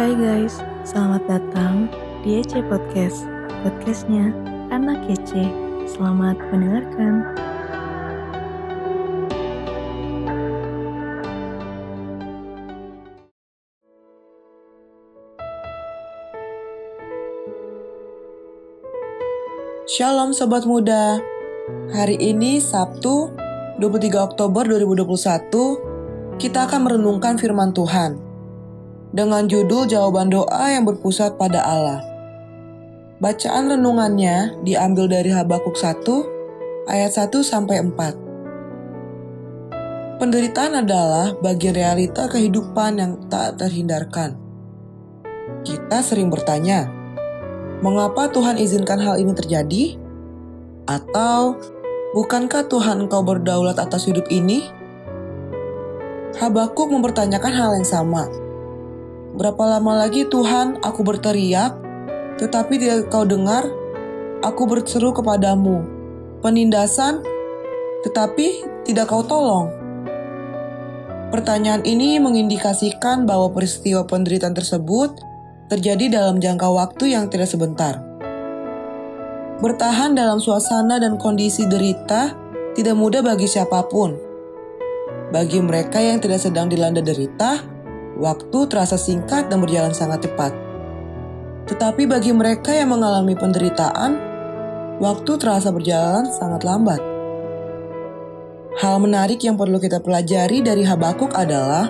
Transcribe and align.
Hai 0.00 0.16
guys, 0.16 0.56
selamat 0.80 1.28
datang 1.28 1.84
di 2.24 2.40
EC 2.40 2.64
Podcast. 2.72 3.28
Podcastnya 3.60 4.32
Anak 4.72 5.04
Kece. 5.04 5.44
Selamat 5.84 6.40
mendengarkan. 6.48 7.20
Shalom 19.84 20.32
Sobat 20.32 20.64
Muda. 20.64 21.20
Hari 21.92 22.16
ini 22.16 22.56
Sabtu 22.56 23.36
23 23.76 24.16
Oktober 24.16 24.64
2021 24.64 26.40
kita 26.40 26.64
akan 26.64 26.88
merenungkan 26.88 27.36
firman 27.36 27.76
Tuhan 27.76 28.29
dengan 29.10 29.50
judul 29.50 29.90
jawaban 29.90 30.30
doa 30.30 30.70
yang 30.70 30.86
berpusat 30.86 31.34
pada 31.34 31.62
Allah. 31.66 32.00
Bacaan 33.20 33.68
renungannya 33.68 34.64
diambil 34.64 35.10
dari 35.10 35.28
Habakuk 35.34 35.76
1 35.76 36.88
ayat 36.88 37.12
1 37.12 37.28
sampai 37.44 37.84
4. 37.84 38.30
Penderitaan 40.20 40.84
adalah 40.84 41.32
bagian 41.40 41.76
realita 41.76 42.28
kehidupan 42.28 43.00
yang 43.00 43.16
tak 43.28 43.56
terhindarkan. 43.60 44.36
Kita 45.64 46.00
sering 46.00 46.28
bertanya, 46.32 46.88
mengapa 47.84 48.28
Tuhan 48.28 48.56
izinkan 48.60 49.00
hal 49.00 49.20
ini 49.20 49.32
terjadi? 49.36 49.96
Atau 50.88 51.60
bukankah 52.16 52.68
Tuhan 52.68 53.04
engkau 53.04 53.20
berdaulat 53.24 53.76
atas 53.80 54.08
hidup 54.08 54.28
ini? 54.32 54.64
Habakuk 56.36 56.88
mempertanyakan 56.88 57.52
hal 57.52 57.70
yang 57.76 57.88
sama. 57.88 58.28
Berapa 59.30 59.78
lama 59.78 59.94
lagi 60.06 60.26
Tuhan 60.26 60.82
aku 60.82 61.06
berteriak, 61.06 61.78
tetapi 62.42 62.82
tidak 62.82 63.14
kau 63.14 63.22
dengar? 63.22 63.62
Aku 64.42 64.66
berseru 64.66 65.14
kepadamu, 65.14 65.86
penindasan, 66.42 67.22
tetapi 68.02 68.66
tidak 68.82 69.06
kau 69.12 69.22
tolong. 69.22 69.70
Pertanyaan 71.30 71.86
ini 71.86 72.18
mengindikasikan 72.18 73.22
bahwa 73.22 73.54
peristiwa 73.54 74.02
penderitaan 74.02 74.56
tersebut 74.56 75.14
terjadi 75.70 76.10
dalam 76.10 76.42
jangka 76.42 76.66
waktu 76.66 77.14
yang 77.14 77.30
tidak 77.30 77.46
sebentar. 77.46 78.02
Bertahan 79.62 80.18
dalam 80.18 80.42
suasana 80.42 80.98
dan 80.98 81.14
kondisi 81.20 81.70
derita 81.70 82.34
tidak 82.74 82.98
mudah 82.98 83.22
bagi 83.22 83.46
siapa 83.46 83.86
pun. 83.86 84.18
Bagi 85.30 85.62
mereka 85.62 86.02
yang 86.02 86.18
tidak 86.18 86.42
sedang 86.42 86.66
dilanda 86.66 86.98
derita, 86.98 87.62
waktu 88.20 88.68
terasa 88.68 89.00
singkat 89.00 89.48
dan 89.48 89.64
berjalan 89.64 89.96
sangat 89.96 90.28
cepat. 90.28 90.52
Tetapi 91.66 92.04
bagi 92.04 92.36
mereka 92.36 92.76
yang 92.76 92.92
mengalami 92.92 93.32
penderitaan, 93.32 94.20
waktu 95.00 95.32
terasa 95.40 95.72
berjalan 95.72 96.28
sangat 96.28 96.62
lambat. 96.62 97.00
Hal 98.78 99.00
menarik 99.02 99.40
yang 99.42 99.56
perlu 99.56 99.80
kita 99.80 99.98
pelajari 99.98 100.60
dari 100.60 100.84
Habakuk 100.84 101.32
adalah 101.32 101.88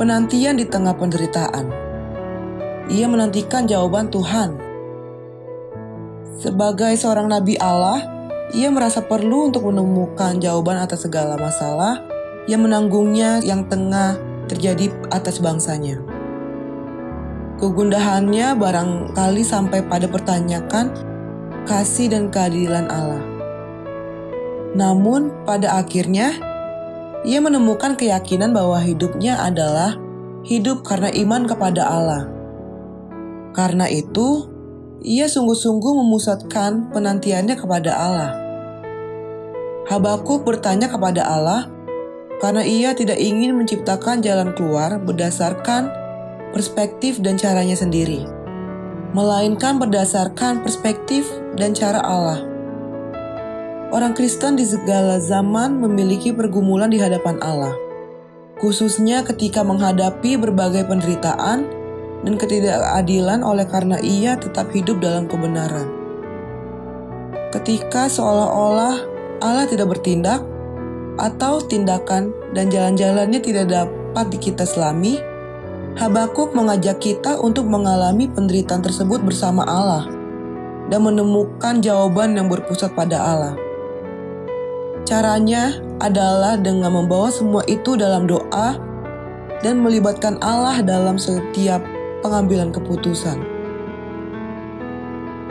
penantian 0.00 0.56
di 0.56 0.66
tengah 0.66 0.96
penderitaan 0.96 1.82
ia 2.90 3.06
menantikan 3.06 3.64
jawaban 3.64 4.10
Tuhan. 4.10 4.58
Sebagai 6.36 6.92
seorang 6.98 7.30
nabi 7.30 7.54
Allah, 7.56 8.02
ia 8.52 8.68
merasa 8.68 9.00
perlu 9.00 9.52
untuk 9.52 9.70
menemukan 9.70 10.42
jawaban 10.42 10.82
atas 10.82 11.06
segala 11.06 11.38
masalah 11.38 12.02
yang 12.50 12.66
menanggungnya 12.66 13.38
yang 13.46 13.64
tengah 13.70 14.18
terjadi 14.52 14.92
atas 15.08 15.40
bangsanya. 15.40 15.98
Kegundahannya 17.56 18.58
barangkali 18.58 19.42
sampai 19.42 19.80
pada 19.86 20.06
pertanyakan 20.06 20.92
kasih 21.64 22.12
dan 22.12 22.28
keadilan 22.28 22.86
Allah. 22.90 23.22
Namun, 24.76 25.44
pada 25.48 25.80
akhirnya 25.80 26.36
ia 27.24 27.38
menemukan 27.40 27.96
keyakinan 27.96 28.52
bahwa 28.52 28.80
hidupnya 28.82 29.40
adalah 29.40 29.96
hidup 30.42 30.82
karena 30.82 31.12
iman 31.12 31.46
kepada 31.46 31.86
Allah 31.86 32.32
karena 33.52 33.84
itu, 33.92 34.48
ia 35.04 35.28
sungguh-sungguh 35.28 35.92
memusatkan 35.92 36.88
penantiannya 36.88 37.52
kepada 37.52 37.92
Allah. 37.92 38.32
Habakuk 39.92 40.48
bertanya 40.48 40.88
kepada 40.88 41.28
Allah 41.28 41.68
karena 42.42 42.66
ia 42.66 42.90
tidak 42.90 43.22
ingin 43.22 43.54
menciptakan 43.54 44.18
jalan 44.18 44.50
keluar 44.58 44.98
berdasarkan 44.98 45.86
perspektif 46.50 47.22
dan 47.22 47.38
caranya 47.38 47.78
sendiri, 47.78 48.26
melainkan 49.14 49.78
berdasarkan 49.78 50.66
perspektif 50.66 51.22
dan 51.54 51.70
cara 51.70 52.02
Allah. 52.02 52.42
Orang 53.94 54.18
Kristen 54.18 54.58
di 54.58 54.66
segala 54.66 55.22
zaman 55.22 55.78
memiliki 55.78 56.34
pergumulan 56.34 56.90
di 56.90 56.98
hadapan 56.98 57.38
Allah, 57.38 57.78
khususnya 58.58 59.22
ketika 59.22 59.62
menghadapi 59.62 60.34
berbagai 60.34 60.90
penderitaan 60.90 61.70
dan 62.26 62.34
ketidakadilan 62.34 63.46
oleh 63.46 63.70
karena 63.70 64.02
ia 64.02 64.34
tetap 64.34 64.66
hidup 64.74 64.98
dalam 64.98 65.30
kebenaran. 65.30 65.86
Ketika 67.54 68.10
seolah-olah 68.10 68.96
Allah 69.44 69.66
tidak 69.68 69.92
bertindak, 69.92 70.40
atau 71.20 71.60
tindakan 71.60 72.32
dan 72.56 72.72
jalan-jalannya 72.72 73.40
tidak 73.40 73.66
dapat 73.68 74.26
kita 74.40 74.64
selami, 74.64 75.20
Habakuk 75.92 76.56
mengajak 76.56 77.04
kita 77.04 77.36
untuk 77.36 77.68
mengalami 77.68 78.24
penderitaan 78.24 78.80
tersebut 78.80 79.20
bersama 79.20 79.60
Allah 79.68 80.08
dan 80.88 81.04
menemukan 81.04 81.84
jawaban 81.84 82.32
yang 82.32 82.48
berpusat 82.48 82.96
pada 82.96 83.20
Allah. 83.20 83.54
Caranya 85.04 85.76
adalah 86.00 86.56
dengan 86.56 86.96
membawa 86.96 87.28
semua 87.28 87.60
itu 87.68 87.92
dalam 88.00 88.24
doa 88.24 88.80
dan 89.60 89.84
melibatkan 89.84 90.40
Allah 90.40 90.80
dalam 90.80 91.20
setiap 91.20 91.84
pengambilan 92.24 92.72
keputusan. 92.72 93.36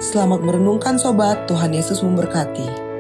Selamat 0.02 0.42
merenungkan 0.42 0.98
sobat, 0.98 1.46
Tuhan 1.46 1.78
Yesus 1.78 2.02
memberkati. 2.02 2.91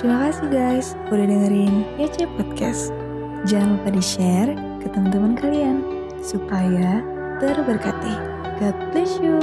Terima 0.00 0.32
kasih 0.32 0.48
guys 0.48 0.96
udah 1.12 1.28
dengerin 1.28 1.84
YC 2.00 2.24
Podcast. 2.40 2.88
Jangan 3.44 3.76
lupa 3.76 3.92
di-share 3.92 4.56
ke 4.80 4.88
teman-teman 4.88 5.36
kalian 5.36 5.84
supaya 6.24 7.04
terberkati. 7.36 8.16
God 8.56 8.80
bless 8.96 9.20
you. 9.20 9.36